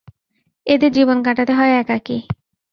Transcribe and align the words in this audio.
এদের 0.67 0.91
জীবন 0.91 1.17
কাটাতে 1.23 1.53
হয় 1.53 1.73
একাকী। 1.73 2.17